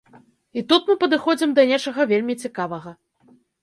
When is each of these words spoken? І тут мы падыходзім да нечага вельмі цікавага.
І 0.59 0.63
тут 0.73 0.81
мы 0.93 0.95
падыходзім 1.03 1.49
да 1.61 1.69
нечага 1.75 2.01
вельмі 2.15 2.41
цікавага. 2.47 3.01